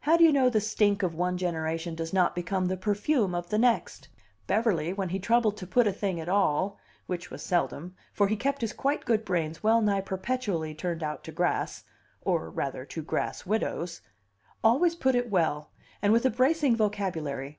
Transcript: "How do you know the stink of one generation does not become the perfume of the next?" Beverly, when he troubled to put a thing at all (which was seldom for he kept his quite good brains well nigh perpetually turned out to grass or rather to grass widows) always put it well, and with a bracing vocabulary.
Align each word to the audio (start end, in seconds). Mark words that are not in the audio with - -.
"How 0.00 0.18
do 0.18 0.24
you 0.24 0.34
know 0.34 0.50
the 0.50 0.60
stink 0.60 1.02
of 1.02 1.14
one 1.14 1.38
generation 1.38 1.94
does 1.94 2.12
not 2.12 2.34
become 2.34 2.66
the 2.66 2.76
perfume 2.76 3.34
of 3.34 3.48
the 3.48 3.56
next?" 3.56 4.08
Beverly, 4.46 4.92
when 4.92 5.08
he 5.08 5.18
troubled 5.18 5.56
to 5.56 5.66
put 5.66 5.86
a 5.86 5.94
thing 5.94 6.20
at 6.20 6.28
all 6.28 6.78
(which 7.06 7.30
was 7.30 7.42
seldom 7.42 7.96
for 8.12 8.28
he 8.28 8.36
kept 8.36 8.60
his 8.60 8.74
quite 8.74 9.06
good 9.06 9.24
brains 9.24 9.62
well 9.62 9.80
nigh 9.80 10.02
perpetually 10.02 10.74
turned 10.74 11.02
out 11.02 11.24
to 11.24 11.32
grass 11.32 11.84
or 12.20 12.50
rather 12.50 12.84
to 12.84 13.00
grass 13.00 13.46
widows) 13.46 14.02
always 14.62 14.94
put 14.94 15.14
it 15.14 15.30
well, 15.30 15.70
and 16.02 16.12
with 16.12 16.26
a 16.26 16.30
bracing 16.30 16.76
vocabulary. 16.76 17.58